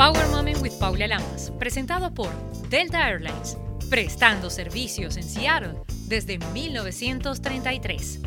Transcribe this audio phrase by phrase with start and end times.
[0.00, 2.30] Power Moment with Paula Lamas, presentado por
[2.70, 3.58] Delta Airlines,
[3.90, 5.74] prestando servicios en Seattle
[6.06, 8.20] desde 1933.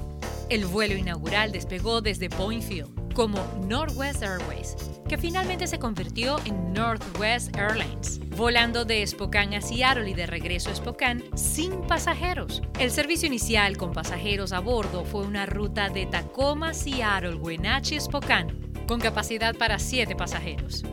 [0.49, 4.75] El vuelo inaugural despegó desde Point Field como Northwest Airways,
[5.09, 10.69] que finalmente se convirtió en Northwest Airlines, volando de Spokane a Seattle y de regreso
[10.69, 12.61] a Spokane sin pasajeros.
[12.77, 18.53] El servicio inicial con pasajeros a bordo fue una ruta de Tacoma, Seattle, Wenatchee, Spokane,
[18.85, 20.83] con capacidad para 7 pasajeros.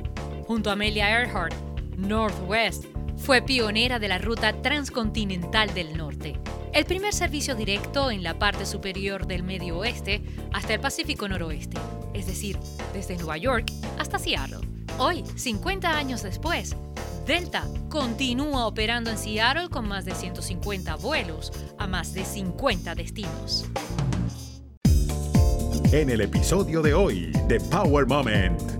[0.50, 1.54] Junto a Amelia Earhart,
[1.96, 2.86] Northwest
[3.16, 6.40] fue pionera de la ruta transcontinental del norte,
[6.72, 10.20] el primer servicio directo en la parte superior del medio oeste
[10.52, 11.78] hasta el Pacífico noroeste,
[12.14, 12.58] es decir,
[12.92, 14.66] desde Nueva York hasta Seattle.
[14.98, 16.74] Hoy, 50 años después,
[17.28, 23.66] Delta continúa operando en Seattle con más de 150 vuelos a más de 50 destinos.
[25.92, 28.79] En el episodio de hoy de Power Moment.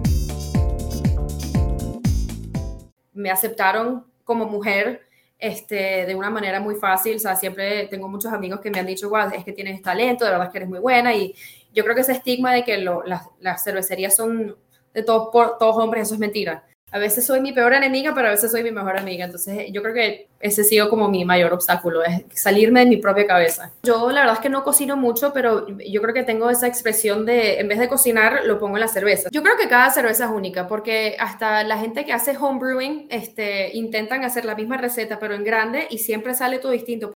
[3.21, 5.03] Me aceptaron como mujer
[5.39, 7.17] este, de una manera muy fácil.
[7.17, 10.25] O sea, siempre tengo muchos amigos que me han dicho, wow, es que tienes talento,
[10.25, 11.15] de verdad es que eres muy buena.
[11.15, 11.35] Y
[11.73, 14.57] yo creo que ese estigma de que las, las cervecerías son
[14.93, 18.29] de todos, por, todos hombres, eso es mentira a veces soy mi peor enemiga, pero
[18.29, 19.25] a veces soy mi mejor amiga.
[19.25, 22.97] Entonces, yo creo que ese ha sido como mi mayor obstáculo, es salirme de mi
[22.97, 23.71] propia cabeza.
[23.83, 27.27] Yo la verdad es que no cocino mucho, pero yo creo que tengo esa expresión
[27.27, 29.29] de, en vez de cocinar, lo pongo en la cerveza.
[29.31, 33.77] Yo creo que cada cerveza es única, porque hasta la gente que hace homebrewing, este,
[33.77, 37.13] intentan hacer la misma receta, pero en grande, y siempre sale todo distinto.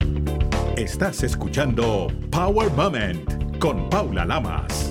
[0.76, 4.83] Estás escuchando Power Moment con Paula Lamas.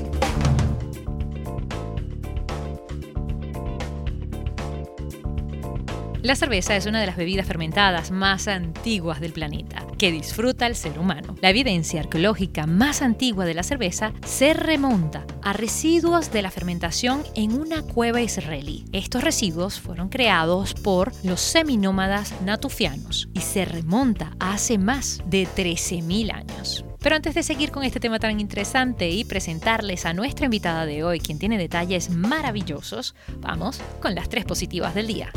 [6.23, 10.77] La cerveza es una de las bebidas fermentadas más antiguas del planeta, que disfruta el
[10.77, 11.35] ser humano.
[11.41, 17.25] La evidencia arqueológica más antigua de la cerveza se remonta a residuos de la fermentación
[17.35, 18.85] en una cueva israelí.
[18.93, 25.49] Estos residuos fueron creados por los seminómadas natufianos y se remonta a hace más de
[25.49, 26.85] 13.000 años.
[27.01, 31.03] Pero antes de seguir con este tema tan interesante y presentarles a nuestra invitada de
[31.03, 35.33] hoy, quien tiene detalles maravillosos, vamos con las tres positivas del día.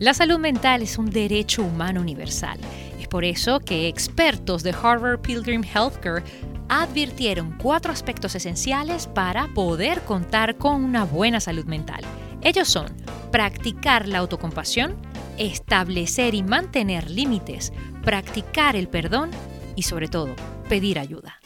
[0.00, 2.58] La salud mental es un derecho humano universal.
[2.98, 6.24] Es por eso que expertos de Harvard Pilgrim Healthcare
[6.68, 12.02] advirtieron cuatro aspectos esenciales para poder contar con una buena salud mental.
[12.42, 12.86] Ellos son
[13.30, 14.96] practicar la autocompasión,
[15.38, 17.72] establecer y mantener límites,
[18.02, 19.30] practicar el perdón
[19.76, 20.34] y sobre todo
[20.68, 21.40] pedir ayuda.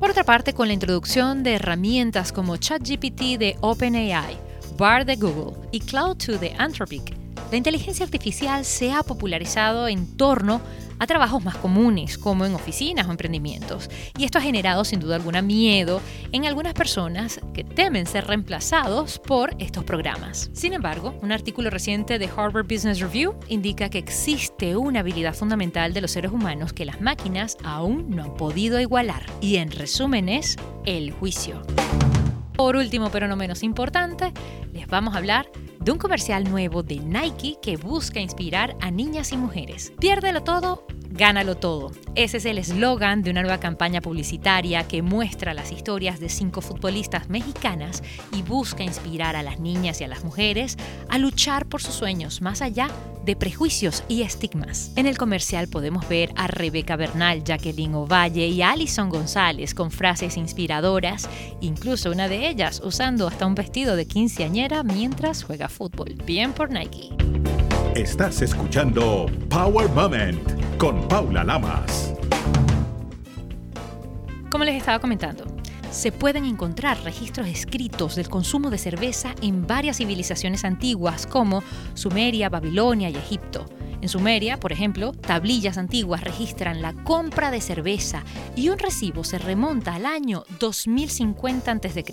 [0.00, 4.36] Por otra parte, con la introducción de herramientas como ChatGPT de OpenAI,
[4.76, 7.23] BAR de Google y Cloud2 de Anthropic,
[7.54, 10.60] la inteligencia artificial se ha popularizado en torno
[10.98, 13.88] a trabajos más comunes, como en oficinas o emprendimientos.
[14.18, 16.00] Y esto ha generado sin duda alguna miedo
[16.32, 20.50] en algunas personas que temen ser reemplazados por estos programas.
[20.52, 25.92] Sin embargo, un artículo reciente de Harvard Business Review indica que existe una habilidad fundamental
[25.92, 29.24] de los seres humanos que las máquinas aún no han podido igualar.
[29.40, 30.56] Y en resumen es
[30.86, 31.62] el juicio.
[32.56, 34.32] Por último, pero no menos importante,
[34.72, 35.50] les vamos a hablar
[35.80, 39.92] de un comercial nuevo de Nike que busca inspirar a niñas y mujeres.
[39.98, 41.92] Piérdelo todo, gánalo todo.
[42.16, 46.60] Ese es el eslogan de una nueva campaña publicitaria que muestra las historias de cinco
[46.60, 48.02] futbolistas mexicanas
[48.32, 50.76] y busca inspirar a las niñas y a las mujeres
[51.08, 52.88] a luchar por sus sueños más allá
[53.24, 54.90] de prejuicios y estigmas.
[54.96, 60.36] En el comercial podemos ver a Rebeca Bernal, Jacqueline Ovalle y Alison González con frases
[60.36, 61.28] inspiradoras,
[61.60, 66.16] incluso una de ellas usando hasta un vestido de quinceañera mientras juega fútbol.
[66.26, 67.10] Bien por Nike.
[67.94, 72.12] Estás escuchando Power Moment con Paula Lamas.
[74.50, 75.44] Como les estaba comentando,
[75.92, 81.62] se pueden encontrar registros escritos del consumo de cerveza en varias civilizaciones antiguas como
[81.94, 83.64] Sumeria, Babilonia y Egipto.
[84.00, 88.24] En Sumeria, por ejemplo, tablillas antiguas registran la compra de cerveza
[88.56, 92.04] y un recibo se remonta al año 2050 a.C.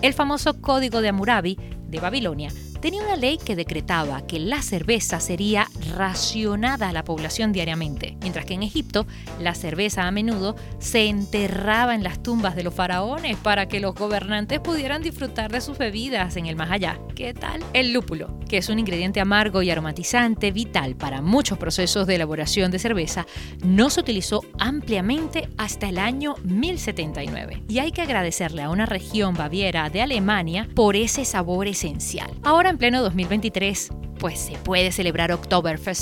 [0.00, 5.20] El famoso Código de Hammurabi de Babilonia tenía una ley que decretaba que la cerveza
[5.20, 9.06] sería racionada a la población diariamente, mientras que en Egipto
[9.40, 13.94] la cerveza a menudo se enterraba en las tumbas de los faraones para que los
[13.94, 16.98] gobernantes pudieran disfrutar de sus bebidas en el más allá.
[17.14, 17.64] ¿Qué tal?
[17.72, 22.70] El lúpulo, que es un ingrediente amargo y aromatizante vital para muchos procesos de elaboración
[22.70, 23.26] de cerveza,
[23.64, 27.64] no se utilizó ampliamente hasta el año 1079.
[27.68, 32.30] Y hay que agradecerle a una región baviera de Alemania por ese sabor esencial.
[32.42, 35.32] Ahora en pleno 2023, pues se puede celebrar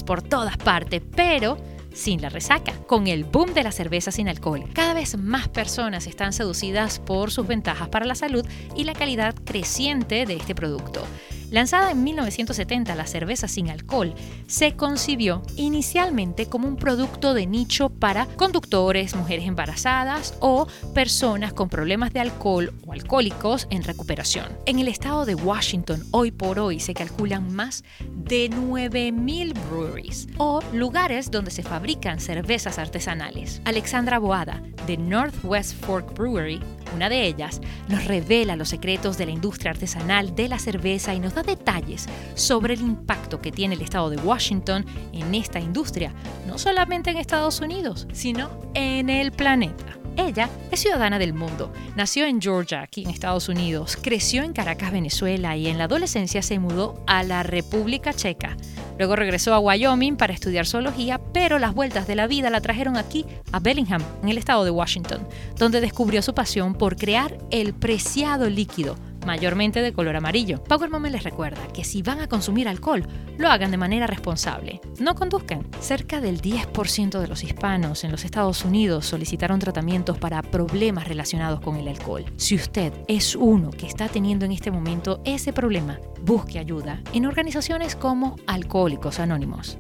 [0.05, 1.59] Por todas partes, pero
[1.93, 4.65] sin la resaca, con el boom de la cerveza sin alcohol.
[4.75, 8.45] Cada vez más personas están seducidas por sus ventajas para la salud
[8.77, 11.03] y la calidad creciente de este producto.
[11.51, 14.15] Lanzada en 1970, la cerveza sin alcohol
[14.49, 21.69] se concibió inicialmente como un producto de nicho para conductores, mujeres embarazadas o personas con
[21.69, 24.47] problemas de alcohol o alcohólicos en recuperación.
[24.67, 30.61] En el estado de Washington, hoy por hoy, se calculan más de 9.000 breweries o
[30.73, 33.63] lugares donde se fabrican cervezas artesanales.
[33.65, 36.61] Alexandra Boada, de Northwest Fork Brewery,
[36.95, 41.21] una de ellas, nos revela los secretos de la industria artesanal de la cerveza y
[41.21, 46.13] nos detalles sobre el impacto que tiene el estado de Washington en esta industria,
[46.47, 49.97] no solamente en Estados Unidos, sino en el planeta.
[50.17, 51.73] Ella es ciudadana del mundo.
[51.95, 53.99] Nació en Georgia, aquí en Estados Unidos.
[54.01, 58.57] Creció en Caracas, Venezuela y en la adolescencia se mudó a la República Checa.
[58.99, 62.97] Luego regresó a Wyoming para estudiar zoología, pero las vueltas de la vida la trajeron
[62.97, 65.21] aquí, a Bellingham, en el estado de Washington,
[65.59, 68.97] donde descubrió su pasión por crear el preciado líquido
[69.27, 70.65] mayormente de color amarillo.
[70.65, 73.07] Power Moment les recuerda que si van a consumir alcohol,
[73.37, 74.81] lo hagan de manera responsable.
[74.99, 75.67] No conduzcan.
[75.81, 81.61] Cerca del 10% de los hispanos en los Estados Unidos solicitaron tratamientos para problemas relacionados
[81.61, 82.25] con el alcohol.
[82.37, 87.27] Si usted es uno que está teniendo en este momento ese problema, busque ayuda en
[87.27, 89.79] organizaciones como Alcohólicos Anónimos.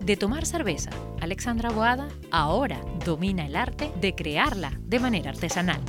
[0.00, 0.90] De tomar cerveza,
[1.20, 5.80] Alexandra Boada ahora domina el arte de crearla de manera artesanal.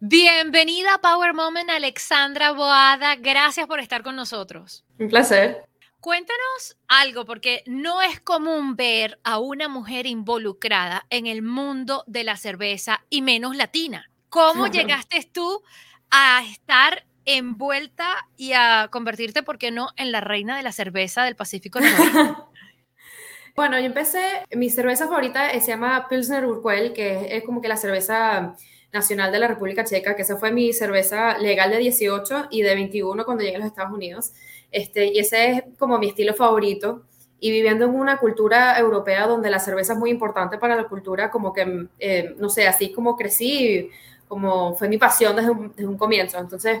[0.00, 3.16] Bienvenida a Power Moment, Alexandra Boada.
[3.16, 4.84] Gracias por estar con nosotros.
[4.96, 5.64] Un placer.
[6.00, 12.22] Cuéntanos algo, porque no es común ver a una mujer involucrada en el mundo de
[12.22, 14.08] la cerveza y menos latina.
[14.28, 15.64] ¿Cómo llegaste tú
[16.12, 21.24] a estar envuelta y a convertirte, por qué no, en la reina de la cerveza
[21.24, 21.80] del Pacífico
[23.56, 27.76] Bueno, yo empecé, mi cerveza favorita se llama Pilsner Urquell, que es como que la
[27.76, 28.54] cerveza
[28.92, 32.74] nacional de la República Checa, que esa fue mi cerveza legal de 18 y de
[32.74, 34.32] 21 cuando llegué a los Estados Unidos.
[34.70, 37.02] Este, y ese es como mi estilo favorito.
[37.40, 41.30] Y viviendo en una cultura europea donde la cerveza es muy importante para la cultura,
[41.30, 43.90] como que, eh, no sé, así como crecí,
[44.26, 46.38] como fue mi pasión desde un, desde un, comienzo.
[46.38, 46.80] Entonces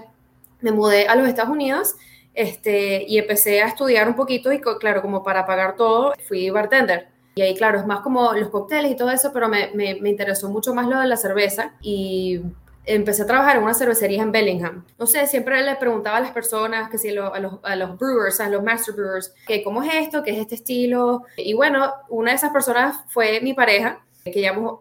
[0.60, 1.94] me mudé a los Estados Unidos
[2.34, 7.08] este, y empecé a estudiar un poquito y claro, como para pagar todo, fui bartender.
[7.38, 10.10] Y ahí, claro, es más como los cócteles y todo eso, pero me, me, me,
[10.10, 12.42] interesó mucho más lo de la cerveza y
[12.84, 14.84] empecé a trabajar en una cervecería en Bellingham.
[14.98, 18.40] No sé, siempre le preguntaba a las personas, que si a, los, a los brewers,
[18.40, 21.26] a los master brewers, que cómo es esto, qué es este estilo.
[21.36, 24.80] Y bueno, una de esas personas fue mi pareja, que llevamos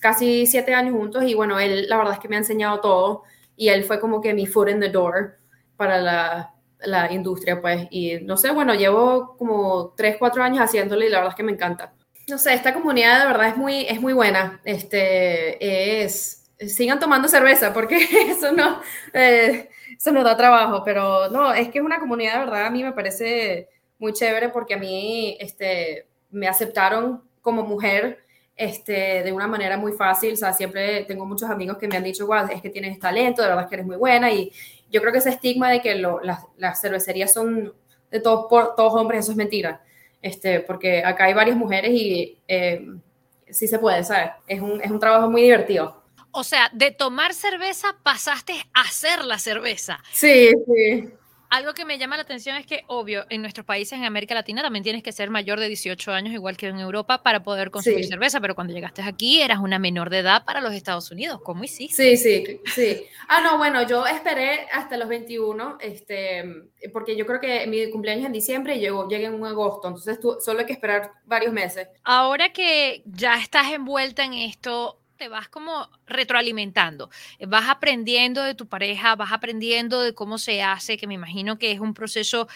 [0.00, 3.22] casi siete años juntos y bueno, él la verdad es que me ha enseñado todo
[3.56, 5.36] y él fue como que mi foot in the door
[5.76, 6.52] para la,
[6.84, 7.86] la industria, pues.
[7.90, 11.42] Y no sé, bueno, llevo como 3, 4 años haciéndolo y la verdad es que
[11.42, 11.92] me encanta.
[12.28, 14.60] No sé, esta comunidad de verdad es muy, es muy buena.
[14.64, 17.96] Este, es, sigan tomando cerveza porque
[18.28, 18.80] eso no,
[19.12, 22.70] eh, eso no da trabajo, pero no, es que es una comunidad de verdad, a
[22.70, 23.68] mí me parece
[23.98, 28.22] muy chévere porque a mí este, me aceptaron como mujer
[28.56, 30.34] este, de una manera muy fácil.
[30.34, 33.42] O sea, siempre tengo muchos amigos que me han dicho, wow, es que tienes talento,
[33.42, 34.30] de verdad que eres muy buena.
[34.30, 34.52] Y
[34.92, 37.74] yo creo que ese estigma de que lo, las, las, cervecerías son
[38.10, 39.82] de todos, por, todos hombres, eso es mentira.
[40.20, 42.86] Este, porque acá hay varias mujeres y eh,
[43.50, 44.30] sí se puede, ¿sabes?
[44.46, 46.02] Es un, es un trabajo muy divertido.
[46.30, 49.98] O sea, de tomar cerveza pasaste a hacer la cerveza.
[50.12, 51.12] Sí, sí
[51.52, 54.62] algo que me llama la atención es que, obvio, en nuestros países, en América Latina,
[54.62, 58.04] también tienes que ser mayor de 18 años, igual que en Europa, para poder consumir
[58.04, 58.10] sí.
[58.10, 61.42] cerveza, pero cuando llegaste aquí eras una menor de edad para los Estados Unidos.
[61.44, 61.94] ¿Cómo hiciste?
[61.94, 63.04] Sí, sí, sí.
[63.28, 66.42] Ah, no, bueno, yo esperé hasta los 21, este,
[66.90, 70.18] porque yo creo que mi cumpleaños es en diciembre y llegó, llegué en agosto, entonces
[70.20, 71.86] tú, solo hay que esperar varios meses.
[72.02, 77.08] Ahora que ya estás envuelta en esto, te vas como retroalimentando,
[77.46, 81.70] vas aprendiendo de tu pareja, vas aprendiendo de cómo se hace, que me imagino que
[81.70, 82.48] es un proceso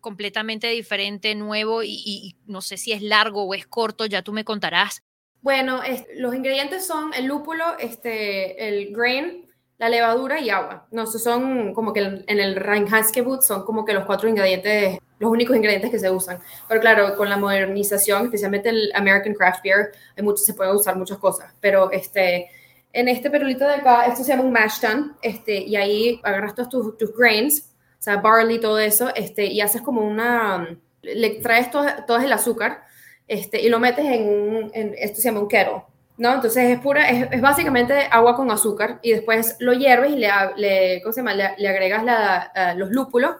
[0.00, 4.44] completamente diferente, nuevo y, no sé si es largo o es corto, ya tú me
[4.44, 5.02] contarás.
[5.40, 5.82] Bueno,
[6.14, 9.47] los ingredientes son el lúpulo, este, el grain,
[9.78, 10.86] la levadura y agua.
[10.90, 15.56] No, son como que en el Reinheitsgebot son como que los cuatro ingredientes, los únicos
[15.56, 16.40] ingredientes que se usan.
[16.68, 20.96] Pero claro, con la modernización, especialmente el American Craft Beer, hay mucho, se pueden usar
[20.96, 21.54] muchas cosas.
[21.60, 22.50] Pero este,
[22.92, 26.54] en este perulito de acá, esto se llama un mash tun, este, y ahí agarras
[26.54, 31.30] todos tus, tus grains, o sea, barley, todo eso, este, y haces como una, le
[31.40, 32.82] traes todo, todo el azúcar,
[33.28, 35.82] este, y lo metes en un, en, esto se llama un kettle
[36.18, 36.34] ¿no?
[36.34, 40.28] Entonces es pura, es, es, básicamente agua con azúcar y después lo hierves y le,
[40.56, 41.34] le ¿cómo se llama?
[41.34, 43.36] Le, le agregas la, uh, los lúpulos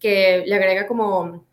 [0.00, 1.44] que le agrega como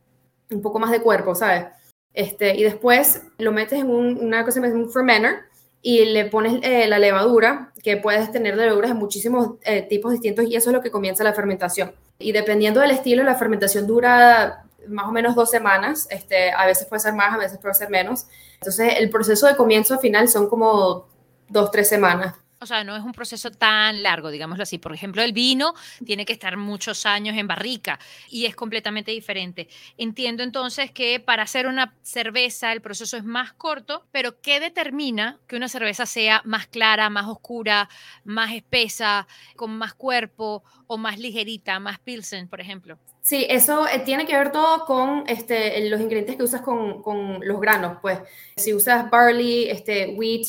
[0.49, 1.65] un poco más de cuerpo, ¿sabes?
[2.13, 5.41] Este, y después lo metes en un, una cosa un fermenter
[5.81, 10.45] y le pones eh, la levadura, que puedes tener levaduras de muchísimos eh, tipos distintos
[10.45, 11.93] y eso es lo que comienza la fermentación.
[12.17, 16.87] Y dependiendo del estilo, la fermentación dura más o menos dos semanas, este, a veces
[16.87, 18.27] puede ser más, a veces puede ser menos.
[18.55, 21.07] Entonces, el proceso de comienzo a final son como
[21.47, 22.35] dos, tres semanas.
[22.61, 24.79] O sea, no es un proceso tan largo, digámoslo así.
[24.79, 25.73] Por ejemplo, el vino
[26.05, 27.99] tiene que estar muchos años en barrica
[28.29, 29.69] y es completamente diferente.
[29.97, 35.39] Entiendo entonces que para hacer una cerveza el proceso es más corto, pero ¿qué determina
[35.47, 37.87] que una cerveza sea más clara, más oscura,
[38.25, 39.25] más espesa,
[39.55, 42.99] con más cuerpo o más ligerita, más pilsen, por ejemplo?
[43.21, 47.39] Sí, eso eh, tiene que ver todo con este, los ingredientes que usas con, con,
[47.45, 47.99] los granos.
[48.01, 48.19] Pues
[48.57, 50.47] si usas barley, este, wheat,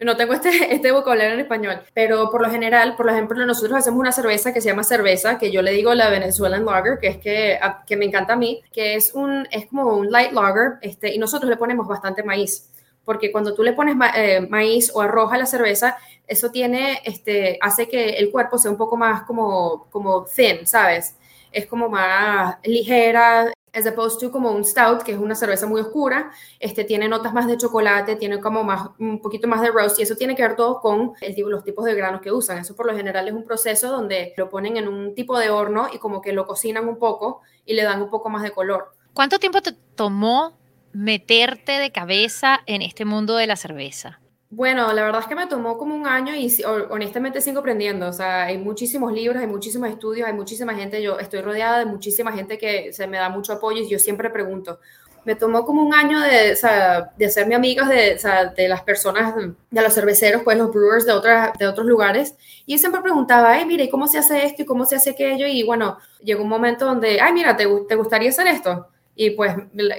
[0.00, 3.98] no tengo este, este vocabulario en español, pero por lo general, por ejemplo, nosotros hacemos
[3.98, 7.16] una cerveza que se llama cerveza, que yo le digo la Venezuelan Lager, que es
[7.18, 11.14] que, que me encanta a mí, que es, un, es como un light lager, este,
[11.14, 12.70] y nosotros le ponemos bastante maíz,
[13.04, 17.58] porque cuando tú le pones eh, maíz o arroz a la cerveza, eso tiene, este,
[17.60, 21.16] hace que el cuerpo sea un poco más como, como thin, ¿sabes?
[21.50, 25.80] Es como más ligera, as opposed to como un stout, que es una cerveza muy
[25.80, 29.98] oscura, este, tiene notas más de chocolate, tiene como más, un poquito más de roast,
[29.98, 32.58] y eso tiene que ver todo con el tipo, los tipos de granos que usan.
[32.58, 35.88] Eso por lo general es un proceso donde lo ponen en un tipo de horno
[35.92, 38.92] y como que lo cocinan un poco y le dan un poco más de color.
[39.14, 40.52] ¿Cuánto tiempo te tomó
[40.92, 44.20] meterte de cabeza en este mundo de la cerveza?
[44.50, 46.50] Bueno, la verdad es que me tomó como un año y
[46.90, 48.08] honestamente sigo aprendiendo.
[48.08, 51.02] O sea, hay muchísimos libros, hay muchísimos estudios, hay muchísima gente.
[51.02, 54.30] Yo estoy rodeada de muchísima gente que se me da mucho apoyo y yo siempre
[54.30, 54.80] pregunto.
[55.26, 58.82] Me tomó como un año de, o sea, de hacerme amigos de, o de las
[58.82, 59.34] personas,
[59.70, 62.34] de los cerveceros, pues los brewers de, otros lugares.
[62.64, 65.46] Y yo siempre preguntaba, ay, mire, ¿cómo se hace esto y cómo se hace aquello?
[65.46, 68.88] Y bueno, llegó un momento donde, ay, mira, ¿te, te gustaría hacer esto?
[69.14, 69.54] Y pues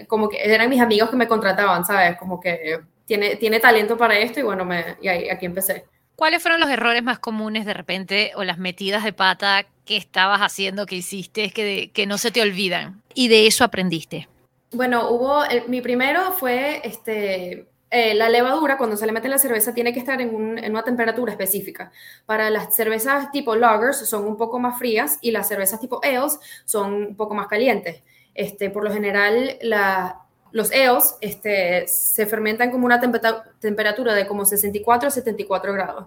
[0.07, 2.17] como que eran mis amigos que me contrataban, ¿sabes?
[2.17, 2.79] Como que
[3.17, 5.85] tiene, talento para esto y bueno, me, y aquí empecé.
[6.15, 10.41] ¿Cuáles fueron los errores más comunes de repente o las metidas de pata que estabas
[10.41, 13.01] haciendo, que hiciste, que, que no se te olvidan?
[13.13, 14.27] Y de eso aprendiste.
[14.71, 19.39] Bueno, hubo, mi primero fue este, eh, la levadura, cuando se le mete en la
[19.39, 21.91] cerveza, tiene que estar en, en, una temperatura específica.
[22.25, 26.37] Para las cervezas tipo lagers son un poco más frías y las cervezas tipo ales
[26.65, 28.03] son un poco más calientes.
[28.35, 34.45] Este, por lo general, la, los EOS este, se fermentan como una temperatura de como
[34.45, 36.05] 64 a 74 grados.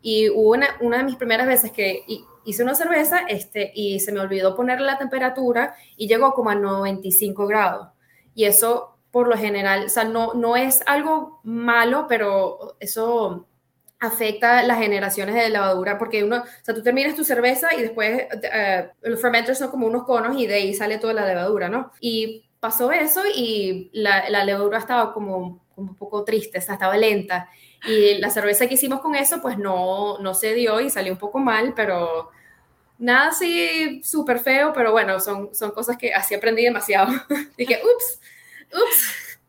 [0.00, 2.04] Y hubo una, una, de mis primeras veces que
[2.44, 6.54] hice una cerveza este, y se me olvidó poner la temperatura y llegó como a
[6.54, 7.88] 95 grados.
[8.34, 13.46] Y eso, por lo general, o sea, no, no es algo malo, pero eso
[14.02, 18.26] afecta las generaciones de levadura porque uno, o sea, tú terminas tu cerveza y después
[18.42, 21.92] eh, los fermenters son como unos conos y de ahí sale toda la levadura, ¿no?
[22.00, 27.48] Y pasó eso y la, la levadura estaba como, un poco triste, estaba lenta.
[27.88, 31.18] Y la cerveza que hicimos con eso, pues no, no se dio y salió un
[31.18, 32.30] poco mal, pero
[32.98, 37.12] nada así súper feo, pero bueno, son, son cosas que así aprendí demasiado.
[37.58, 38.20] Dije, ups,
[38.72, 39.40] ups.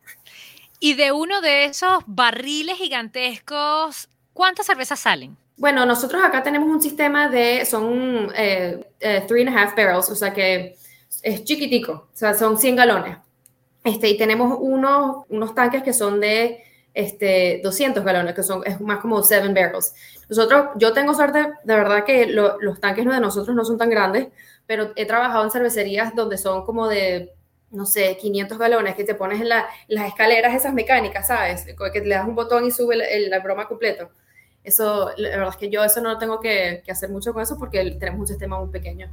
[0.79, 5.37] Y de uno de esos barriles gigantescos, ¿cuántas cervezas salen?
[5.55, 10.09] Bueno, nosotros acá tenemos un sistema de, son eh, eh, three and a half barrels,
[10.09, 10.75] o sea que
[11.21, 13.17] es chiquitico, o sea, son 100 galones.
[13.83, 18.79] Este, y tenemos unos, unos tanques que son de este, 200 galones, que son, es
[18.79, 19.93] más como 7 barrels.
[20.29, 24.27] Nosotros, yo tengo suerte, de verdad que los tanques de nosotros no son tan grandes,
[24.65, 27.33] pero he trabajado en cervecerías donde son como de,
[27.71, 31.65] no sé, 500 galones, que te pones en, las escaleras esas mecánicas, ¿sabes?
[31.65, 34.09] Que le das un botón y sube la broma completo.
[34.63, 37.57] Eso, la verdad es que yo eso no tengo que, que hacer mucho con eso
[37.59, 39.11] porque tenemos un sistema muy pequeño.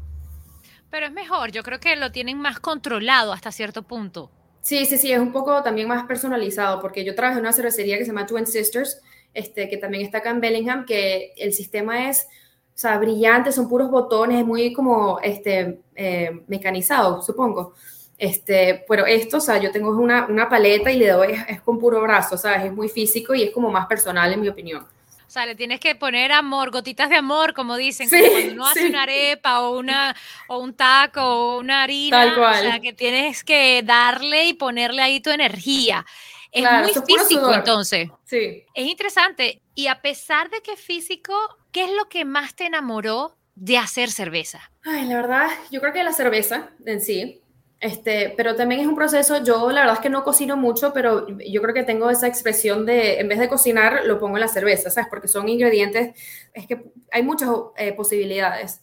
[0.91, 4.31] Pero es mejor, yo creo que lo tienen más controlado hasta cierto punto.
[4.61, 7.97] Sí, sí, sí, es un poco también más personalizado, porque yo trabajé en una cervecería
[7.97, 9.01] que se llama Twin Sisters,
[9.33, 12.27] este, que también está acá en Bellingham, que el sistema es,
[12.75, 17.75] o sea, brillante, son puros botones, es muy como, este, eh, mecanizado, supongo.
[18.19, 21.79] Este, pero esto, o sea, yo tengo una, una paleta y le doy, es, con
[21.79, 22.65] puro brazo, ¿sabes?
[22.65, 24.87] Es muy físico y es como más personal, en mi opinión.
[25.31, 28.89] O sea, le tienes que poner amor, gotitas de amor, como dicen, cuando uno hace
[28.89, 30.17] una arepa o, una,
[30.49, 32.25] o un taco o una harina.
[32.25, 32.67] Tal cual.
[32.67, 36.05] O sea, que tienes que darle y ponerle ahí tu energía.
[36.51, 38.09] Es muy físico, entonces.
[38.25, 38.65] Sí.
[38.75, 39.63] Es interesante.
[39.77, 41.33] Y a pesar de que es físico,
[41.71, 44.73] ¿qué es lo que más te enamoró de hacer cerveza?
[44.83, 47.41] Ay, la verdad, yo creo que la cerveza en sí.
[47.81, 51.27] Este, pero también es un proceso, yo la verdad es que no cocino mucho, pero
[51.39, 54.49] yo creo que tengo esa expresión de, en vez de cocinar, lo pongo en la
[54.49, 55.09] cerveza, ¿sabes?
[55.09, 56.15] Porque son ingredientes,
[56.53, 58.83] es que hay muchas eh, posibilidades.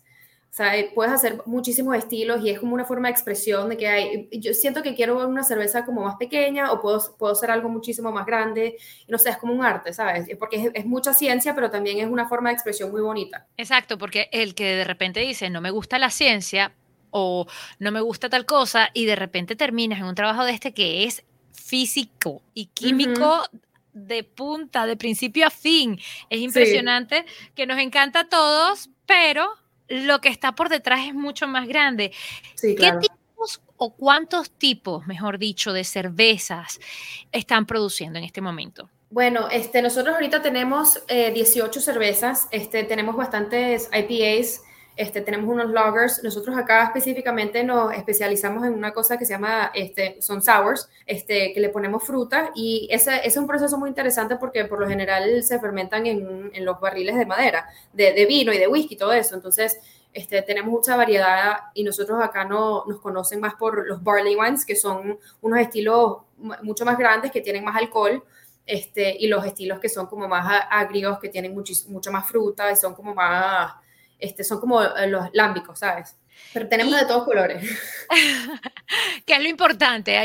[0.50, 3.77] O sea, eh, puedes hacer muchísimos estilos y es como una forma de expresión de
[3.77, 7.51] que hay, yo siento que quiero una cerveza como más pequeña o puedo, puedo hacer
[7.51, 8.77] algo muchísimo más grande,
[9.08, 10.27] no sé, es como un arte, ¿sabes?
[10.39, 13.46] Porque es, mucha ciencia, pero también es una forma de expresión muy bonita.
[13.58, 16.74] Exacto, porque el que de repente dice, no me gusta la ciencia
[17.12, 17.48] o
[17.80, 21.04] no me gusta tal cosa y de repente terminas en un trabajo de este que
[21.04, 23.44] es físico y químico.
[23.94, 26.00] de punta, de principio a fin.
[26.30, 29.50] Es impresionante que nos encanta a todos, pero
[29.88, 32.12] lo que está por detrás es mucho más grande.
[32.62, 36.80] ¿Qué tipos o cuántos tipos, mejor dicho, de cervezas
[37.32, 38.90] están produciendo en este momento?
[39.10, 44.62] Bueno, este, nosotros ahorita tenemos 18 eh, cervezas, este, tenemos bastantes IPAs,
[44.98, 46.24] este, tenemos unos loggers.
[46.24, 51.54] Nosotros acá específicamente nos especializamos en una cosa que se llama, este, son sours, este,
[51.54, 55.44] que le ponemos fruta y ese, es un proceso muy interesante porque por lo general
[55.44, 59.13] se fermentan en, en los barriles de madera, de, de, vino y de whisky, todo
[59.13, 59.36] eso.
[59.36, 59.80] Entonces,
[60.12, 64.66] este, tenemos mucha variedad y nosotros acá no, nos conocen más por los barley wines,
[64.66, 66.18] que son unos estilos
[66.63, 68.24] mucho más grandes, que tienen más alcohol.
[68.66, 72.75] Este, y los estilos que son como más agrios, que tienen mucho más fruta y
[72.75, 73.75] son como más
[74.19, 76.15] este, son como eh, los lámbicos, ¿sabes?
[76.53, 77.63] Pero tenemos de todos colores.
[79.25, 80.17] que es lo importante,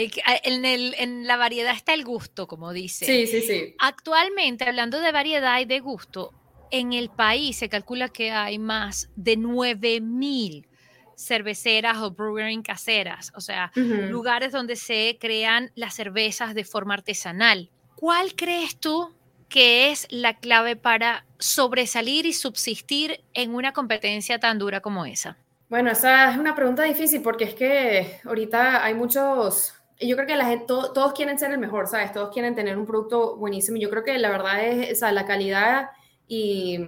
[0.44, 3.06] en, el, en, la variedad está el gusto, como dice.
[3.06, 3.74] Sí, sí, sí.
[3.78, 6.32] Actualmente, hablando de variedad y de gusto,
[6.70, 10.68] en el país se calcula que hay más de 9000
[11.16, 17.70] cerveceras o brewing caseras, o sea, lugares donde se crean las cervezas de forma artesanal.
[17.94, 19.14] ¿Cuál crees tú
[19.52, 25.36] ¿Qué es la clave para sobresalir y subsistir en una competencia tan dura como esa?
[25.68, 30.36] Bueno, esa es una pregunta difícil porque es que ahorita hay muchos, yo creo que
[30.36, 32.12] la gente, todos quieren ser el mejor, ¿sabes?
[32.12, 33.76] Todos quieren tener un producto buenísimo.
[33.76, 35.90] Yo creo que la verdad es, o sea, la calidad
[36.26, 36.78] y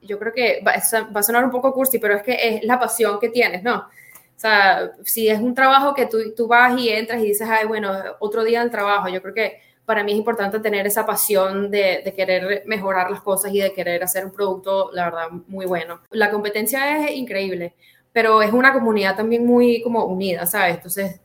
[0.00, 2.78] yo creo que va, va, a sonar un poco cursi, pero es que es la
[2.78, 3.78] pasión que tienes, ¿no?
[3.78, 7.66] O sea, si es un trabajo que tú, tú vas y entras y dices, ay,
[7.66, 11.70] bueno, otro día del trabajo, yo creo que para mí es importante tener esa pasión
[11.70, 16.00] de, querer mejorar las cosas y de querer hacer un producto, la verdad, muy bueno.
[16.10, 17.74] La competencia es increíble,
[18.12, 20.76] pero es una comunidad también muy como unida, ¿sabes?
[20.76, 21.20] Entonces,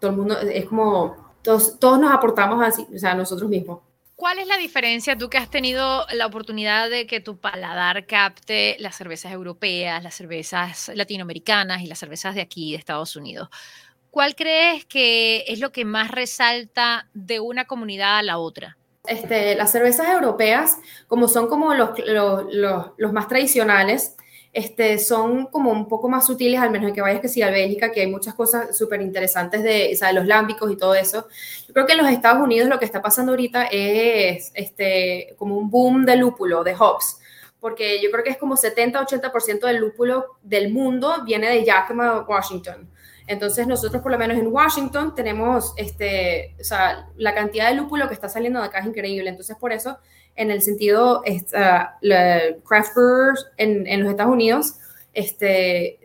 [0.00, 3.80] todo el mundo es como, todos, todos nos aportamos así, o sea, nosotros mismos.
[4.18, 8.74] ¿Cuál es la diferencia, tú que has tenido la oportunidad de que tu paladar capte
[8.80, 13.48] las cervezas europeas, las cervezas latinoamericanas y las cervezas de aquí, de Estados Unidos?
[14.18, 18.76] ¿Cuál crees que es lo que más resalta de una comunidad a la otra?
[19.06, 21.90] Este, las cervezas europeas, como son como los,
[22.96, 24.16] los, más tradicionales,
[24.52, 27.92] este, son como un poco más sutiles, al menos que vayas que sí a Bélgica,
[27.92, 31.28] que hay muchas cosas súper interesantes de, o los lámbicos y todo eso.
[31.68, 35.56] Yo creo que en los Estados Unidos lo que está pasando ahorita es este, como
[35.56, 37.20] un boom de lúpulo, de hops,
[37.60, 42.90] porque yo creo que es como 70-80% del lúpulo del mundo viene de Yakima, Washington.
[43.28, 48.08] Entonces nosotros por lo menos en Washington tenemos, este, o sea, la cantidad de lúpulo
[48.08, 49.28] que está saliendo de acá es increíble.
[49.28, 49.98] Entonces por eso,
[50.34, 54.76] en el sentido, esta, craft brewers en, los Estados Unidos,
[55.12, 56.00] este,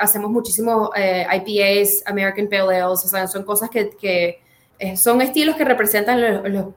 [0.00, 4.40] hacemos muchísimos eh, IPAs, American Pale Ales, o sea, son cosas que, que
[4.78, 6.18] eh, son estilos que representan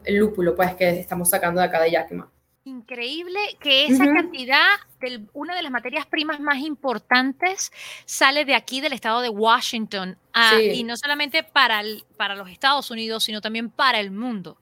[0.03, 2.29] el lúpulo, pues, que estamos sacando de acá de Yakima.
[2.67, 4.67] Increíble que esa cantidad
[4.99, 7.71] de una de las materias primas más importantes
[8.03, 11.81] sale de aquí, del estado de Washington, ah, y no solamente para,
[12.17, 14.57] para los Estados Unidos, sino también para el mundo.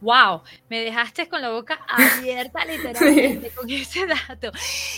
[0.00, 4.50] Wow, me dejaste con la boca abierta literalmente con ese dato.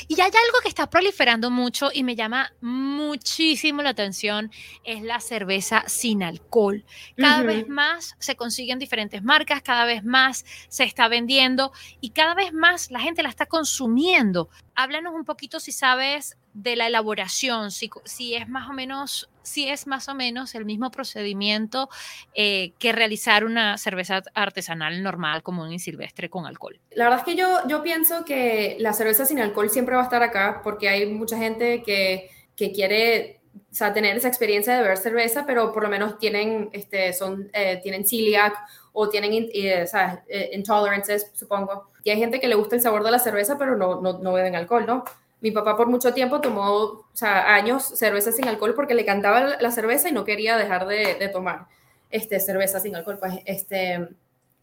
[0.07, 4.51] Y hay algo que está proliferando mucho y me llama muchísimo la atención,
[4.85, 6.85] es la cerveza sin alcohol.
[7.17, 12.35] Cada vez más se consiguen diferentes marcas, cada vez más se está vendiendo y cada
[12.35, 14.49] vez más la gente la está consumiendo.
[14.75, 19.69] Háblanos un poquito si sabes de la elaboración, si, si, es más o menos, si
[19.69, 21.89] es más o menos el mismo procedimiento
[22.35, 26.79] eh, que realizar una cerveza artesanal normal, común y silvestre con alcohol.
[26.93, 30.05] La verdad es que yo, yo pienso que la cerveza sin alcohol siempre va a
[30.05, 33.41] estar acá porque hay mucha gente que, que quiere
[33.81, 37.81] o tener esa experiencia de beber cerveza, pero por lo menos tienen, este, son, eh,
[37.83, 38.55] tienen celiac
[38.93, 41.91] o tienen eh, sea, intolerances, supongo.
[42.05, 44.33] Y hay gente que le gusta el sabor de la cerveza, pero no, no, no
[44.33, 45.05] beben alcohol, ¿no?
[45.43, 49.61] Mi papá por mucho tiempo tomó, o sea, años cerveza sin alcohol porque le cantaba
[49.61, 51.67] la cerveza y no quería dejar de, tomar
[52.11, 53.19] este, cerveza sin alcohol.
[53.19, 54.09] Pues, este,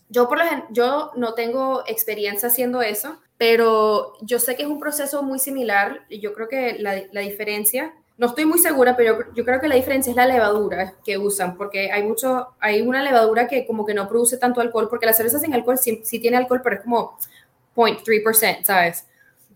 [0.08, 4.80] yo, por lo, yo no tengo experiencia haciendo eso, pero yo sé que es un
[4.80, 9.20] proceso muy similar y yo creo que la, la diferencia, no estoy muy segura, pero
[9.20, 12.82] yo, yo, creo que la diferencia es la levadura que usan, porque hay mucho, hay
[12.82, 16.02] una levadura que como que no produce tanto alcohol, porque la cerveza sin alcohol sí,
[16.06, 17.18] sí tiene alcohol, pero es como
[17.76, 19.06] 0.3%, ¿sabes?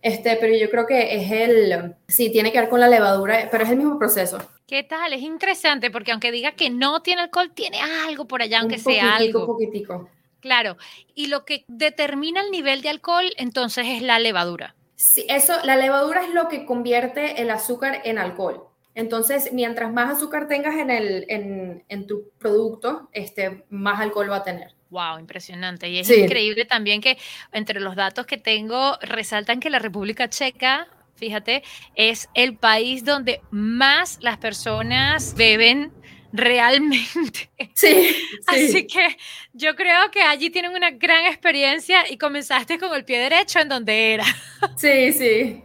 [0.04, 3.64] Este, pero yo creo que es el, sí, tiene que ver con la levadura, pero
[3.64, 4.38] es el mismo proceso.
[4.68, 5.14] ¿Qué tal?
[5.14, 9.16] Es interesante porque aunque diga que no tiene alcohol, tiene algo por allá, aunque sea
[9.16, 9.40] algo.
[9.42, 10.10] Un poquitico.
[10.42, 10.76] Claro.
[11.16, 14.76] Y lo que determina el nivel de alcohol, entonces, es la levadura.
[14.96, 18.66] Sí, eso, la levadura es lo que convierte el azúcar en alcohol.
[18.96, 24.38] Entonces, mientras más azúcar tengas en, el, en, en tu producto, este, más alcohol va
[24.38, 24.76] a tener.
[24.94, 25.90] Wow, impresionante.
[25.90, 27.18] Y es increíble también que
[27.52, 31.64] entre los datos que tengo resaltan que la República Checa, fíjate,
[31.96, 35.92] es el país donde más las personas beben
[36.32, 37.50] realmente.
[37.76, 39.18] Sí, Así que
[39.54, 43.70] yo creo que allí tienen una gran experiencia y comenzaste con el pie derecho en
[43.70, 44.26] donde era.
[44.78, 45.64] Sí, sí.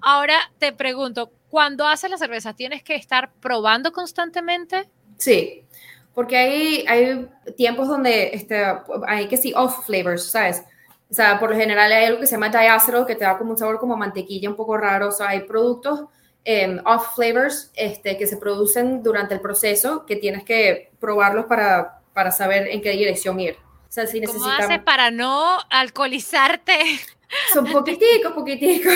[0.00, 4.88] Ahora te pregunto, cuando haces la cerveza, ¿tienes que estar probando constantemente?
[5.18, 5.64] Sí,
[6.18, 8.60] porque hay, hay tiempos donde este,
[9.06, 10.64] hay que sí, off flavors, ¿sabes?
[11.08, 13.52] O sea, por lo general hay algo que se llama diacetyl que te da como
[13.52, 15.10] un sabor como mantequilla un poco raro.
[15.10, 16.06] O sea, hay productos
[16.44, 22.00] em, off flavors este, que se producen durante el proceso que tienes que probarlos para,
[22.12, 23.54] para saber en qué dirección ir.
[23.88, 26.98] O sea, si ¿Cómo haces para no alcoholizarte?
[27.54, 28.92] Son poquiticos, poquiticos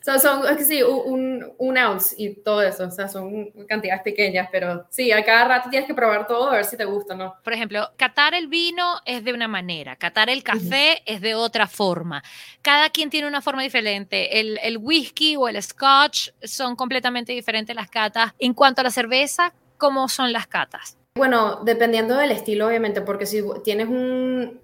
[0.00, 4.48] son, es que sí, un, un, ounce y todo eso, o sea, son cantidades pequeñas,
[4.50, 7.16] pero sí, a cada rato tienes que probar todo a ver si te gusta o
[7.16, 7.34] no.
[7.42, 11.66] Por ejemplo, catar el vino es de una manera, catar el café es de otra
[11.66, 12.22] forma.
[12.62, 14.40] Cada quien tiene una forma diferente.
[14.40, 18.32] El, el whisky o el scotch son completamente diferentes las catas.
[18.38, 20.96] En cuanto a la cerveza, ¿cómo son las catas?
[21.14, 24.60] Bueno, dependiendo del estilo, obviamente, porque si tienes un,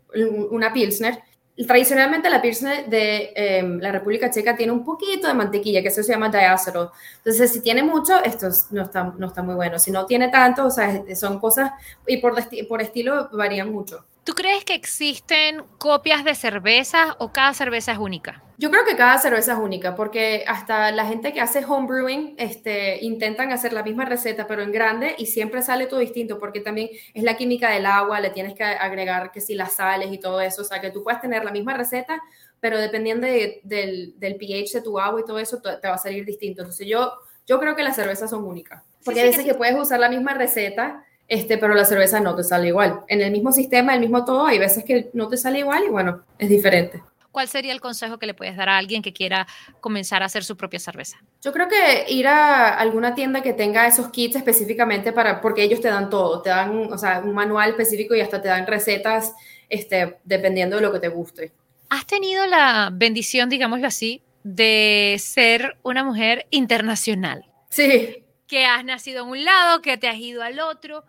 [0.51, 1.23] una Pilsner,
[1.65, 6.03] tradicionalmente la Pilsner de em, la República Checa tiene un poquito de mantequilla, que eso
[6.03, 6.93] se llama diácero.
[7.19, 9.79] Entonces, si tiene mucho, esto no está, no está muy bueno.
[9.79, 11.71] Si no tiene tanto, o sea, son cosas,
[12.07, 12.35] y por,
[12.69, 14.05] por estilo varían mucho.
[14.27, 18.43] ¿Tú crees que existen copias de cervezas o cada cerveza es única?
[18.59, 23.05] Yo creo que cada cerveza es única, porque hasta la gente que hace homebrewing este,
[23.05, 26.89] intentan hacer la misma receta, pero en grande, y siempre sale todo distinto, porque también
[27.15, 30.41] es la química del agua, le tienes que agregar que si las sales y todo
[30.41, 32.21] eso, o sea, que tú puedes tener la misma receta,
[32.59, 36.25] pero dependiendo del, del, pH de tu agua y todo eso, te va a salir
[36.25, 36.63] distinto.
[36.63, 37.13] Entonces yo,
[37.47, 40.35] yo creo que las cervezas son únicas, porque hay veces que puedes usar la misma
[40.35, 43.01] receta este, pero la cerveza no te sale igual.
[43.09, 45.91] En el mismo sistema, el mismo todo, hay veces que no te sale igual y
[45.91, 47.03] bueno, es diferente.
[47.37, 49.47] ¿Cuál sería el consejo que le puedes dar a alguien que quiera
[49.81, 51.19] comenzar a hacer su propia cerveza?
[51.43, 55.83] Yo creo que ir a alguna tienda que tenga esos kits específicamente para, porque ellos
[55.83, 59.35] te dan todo, te dan, o sea, un manual específico y hasta te dan recetas,
[59.69, 61.53] este, dependiendo de lo que te guste.
[61.91, 67.45] ¿Has tenido la bendición, digámoslo así, de ser una mujer internacional?
[67.69, 68.25] Sí.
[68.47, 71.05] Que has nacido en un lado, que te has ido al otro.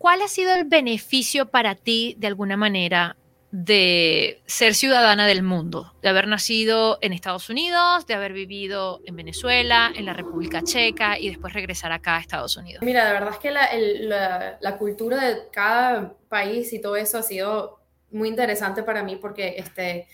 [0.00, 3.18] ¿Cuál ha sido el beneficio para ti, de alguna manera,
[3.50, 9.16] de ser ciudadana del mundo, de haber nacido en Estados Unidos, de haber vivido en
[9.16, 12.82] Venezuela, en la República Checa y después regresar acá a Estados Unidos?
[12.82, 17.22] Mira, de verdad es que la, la, cultura de cada país y todo eso ha
[17.22, 17.78] sido
[18.10, 20.08] muy interesante para mí porque este,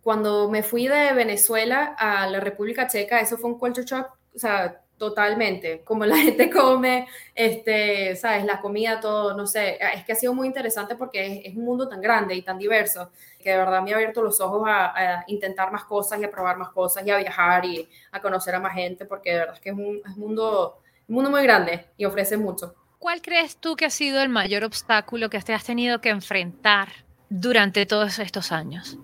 [0.00, 4.38] cuando me fui de Venezuela a la República Checa, eso fue un culture shock, o
[4.38, 10.12] sea, Totalmente, como la gente come, este, sabes, la comida, todo, no sé, es que
[10.12, 13.58] ha sido muy interesante porque es, un mundo tan grande y tan diverso que de
[13.58, 17.06] verdad me ha abierto los ojos a, intentar más cosas y a probar más cosas
[17.06, 19.76] y a viajar y a conocer a más gente porque de verdad es que es
[19.76, 22.74] un, mundo, un mundo muy grande y ofrece mucho.
[22.98, 26.88] ¿Cuál crees tú que ha sido el mayor obstáculo que te has tenido que enfrentar
[27.28, 28.98] durante todos estos años?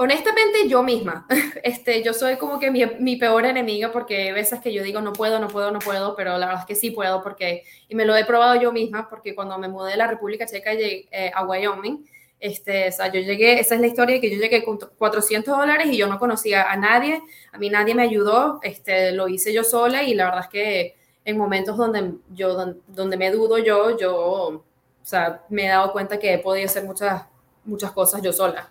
[0.00, 1.26] Honestamente, yo misma.
[1.64, 5.12] Este, yo soy como que mi, peor enemiga porque hay veces que yo digo no
[5.12, 8.04] puedo, no puedo, no puedo, pero la verdad es que sí puedo porque, y me
[8.04, 11.32] lo he probado yo misma porque cuando me mudé de la República Checa llegué, eh,
[11.34, 12.06] a Wyoming,
[12.38, 15.88] este, o sea, yo llegué, esa es la historia que yo llegué con 400 dólares
[15.90, 17.20] y yo no conocía a nadie,
[17.52, 20.96] a mí nadie me ayudó, este, lo hice yo sola y la verdad es que
[21.24, 22.54] en momentos donde yo,
[22.86, 24.64] donde me dudo yo, yo, o
[25.02, 27.24] sea, me he dado cuenta que he podido hacer muchas,
[27.64, 28.70] muchas cosas yo sola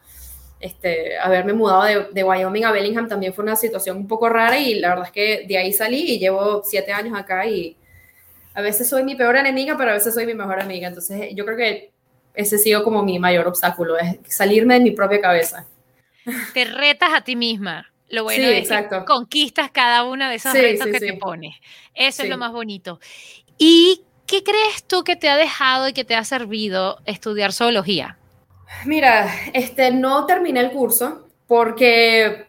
[0.60, 4.58] este, haberme mudado de, de, Wyoming a Bellingham también fue una situación un poco rara
[4.58, 7.78] y la verdad es que de ahí salí y llevo siete años acá y
[8.58, 10.88] a veces soy mi peor enemiga, pero a veces soy mi mejor amiga.
[10.88, 11.92] Entonces yo creo que
[12.34, 15.68] ese ha sido como mi mayor obstáculo, es salirme de mi propia cabeza.
[16.56, 17.92] Te retas a ti misma.
[18.10, 21.56] Lo bueno es que conquistas cada una de esos retos que te pones.
[21.94, 23.00] Eso es lo más bonito.
[23.60, 28.18] ¿Y qué crees tú que te ha dejado y que te ha servido estudiar zoología?
[28.86, 32.48] Mira, este, no terminé el curso porque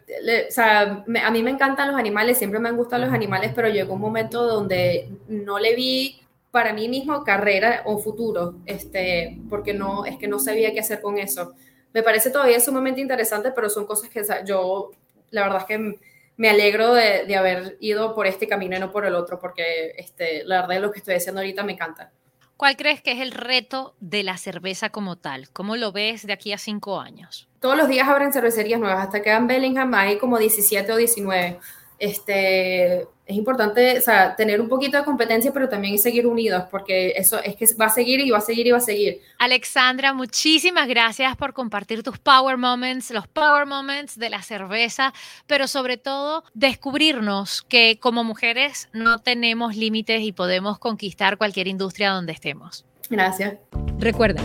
[0.49, 3.69] o sea, a mí me encantan los animales, siempre me han gustado los animales, pero
[3.69, 9.75] llegó un momento donde no le vi para mí mismo carrera o futuro, este, porque
[9.75, 11.55] no, es que no sabía qué hacer con eso.
[11.93, 14.91] Me parece todavía sumamente interesante, pero son cosas que yo
[15.31, 15.99] la verdad es que
[16.37, 20.45] me alegro de, haber ido por este camino y no por el otro, porque este,
[20.45, 22.13] la verdad lo que estoy haciendo ahorita me encanta.
[22.59, 25.49] ¿Cuál crees que es el reto de la cerveza como tal?
[25.53, 27.47] ¿Cómo lo ves de aquí a cinco años?
[27.61, 31.61] Todos los días abren cervecerías nuevas, hasta que en Bellingham hay como 17 o 19
[31.99, 34.01] este, es importante
[34.37, 37.91] tener un poquito de competencia, pero también seguir unidos, porque eso es que va a
[37.91, 39.21] seguir y va a seguir y va a seguir.
[39.39, 45.13] Alexandra, muchísimas gracias por compartir tus power moments, los power moments de la cerveza,
[45.47, 52.13] pero sobre todo descubrirnos que como mujeres no tenemos límites y podemos conquistar cualquier industria
[52.13, 52.87] donde estemos.
[53.11, 53.55] Gracias.
[53.99, 54.45] Recuerden,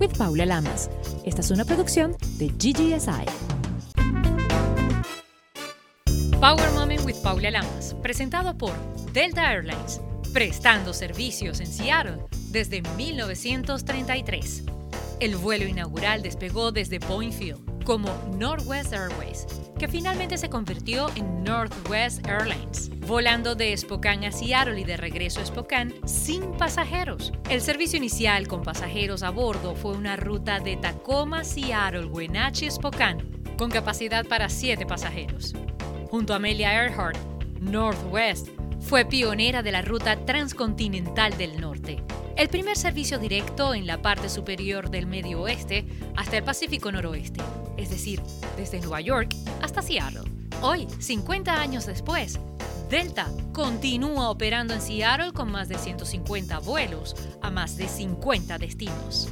[0.00, 0.90] with Paula Lamas.
[1.24, 3.26] Esta es una producción de GGSI.
[6.40, 8.72] Power Moment with Paula Lamas, presentado por
[9.12, 10.00] Delta Airlines,
[10.32, 12.18] prestando servicios en Seattle
[12.50, 14.64] desde 1933.
[15.20, 21.42] El vuelo inaugural despegó desde Boeing Field como Northwest Airways, que finalmente se convirtió en
[21.42, 27.32] Northwest Airlines, volando de Spokane a Seattle y de regreso a Spokane sin pasajeros.
[27.48, 33.24] El servicio inicial con pasajeros a bordo fue una ruta de Tacoma, Seattle, Wenatchee, Spokane,
[33.58, 35.52] con capacidad para 7 pasajeros.
[36.12, 37.18] Junto a Amelia Earhart,
[37.58, 38.50] Northwest
[38.80, 42.02] fue pionera de la ruta transcontinental del norte,
[42.36, 47.42] el primer servicio directo en la parte superior del medio oeste hasta el Pacífico noroeste,
[47.76, 48.22] es decir,
[48.56, 50.22] desde Nueva York hasta Seattle.
[50.62, 52.40] Hoy, 50 años después,
[52.88, 59.28] Delta continúa operando en Seattle con más de 150 vuelos a más de 50 destinos.